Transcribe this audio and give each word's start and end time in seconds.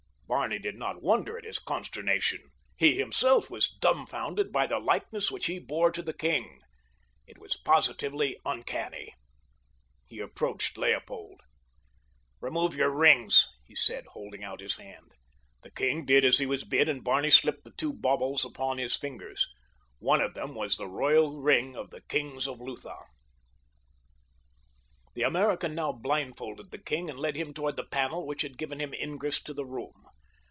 Barney 0.33 0.59
did 0.59 0.75
not 0.77 1.01
wonder 1.03 1.37
at 1.37 1.43
his 1.43 1.59
consternation. 1.59 2.39
He 2.77 2.95
himself 2.95 3.49
was 3.49 3.67
dumbfounded 3.69 4.49
by 4.53 4.65
the 4.65 4.79
likeness 4.79 5.29
which 5.29 5.47
he 5.47 5.59
bore 5.59 5.91
to 5.91 6.01
the 6.01 6.13
king. 6.13 6.61
It 7.27 7.37
was 7.37 7.57
positively 7.57 8.37
uncanny. 8.45 9.13
He 10.05 10.21
approached 10.21 10.77
Leopold. 10.77 11.41
"Remove 12.39 12.77
your 12.77 12.91
rings," 12.91 13.45
he 13.65 13.75
said, 13.75 14.05
holding 14.13 14.41
out 14.41 14.61
his 14.61 14.77
hand. 14.77 15.11
The 15.63 15.69
king 15.71 16.05
did 16.05 16.23
as 16.23 16.37
he 16.37 16.45
was 16.45 16.63
bid, 16.63 16.87
and 16.87 17.03
Barney 17.03 17.29
slipped 17.29 17.65
the 17.65 17.73
two 17.77 17.91
baubles 17.91 18.45
upon 18.45 18.77
his 18.77 18.95
fingers. 18.95 19.45
One 19.99 20.21
of 20.21 20.33
them 20.33 20.55
was 20.55 20.77
the 20.77 20.87
royal 20.87 21.41
ring 21.41 21.75
of 21.75 21.89
the 21.89 22.03
kings 22.03 22.47
of 22.47 22.61
Lutha. 22.61 22.97
The 25.13 25.23
American 25.23 25.75
now 25.75 25.91
blindfolded 25.91 26.71
the 26.71 26.77
king 26.81 27.09
and 27.09 27.19
led 27.19 27.35
him 27.35 27.53
toward 27.53 27.75
the 27.75 27.83
panel 27.83 28.25
which 28.25 28.43
had 28.43 28.57
given 28.57 28.79
him 28.79 28.93
ingress 28.93 29.43
to 29.43 29.53
the 29.53 29.65
room. 29.65 29.91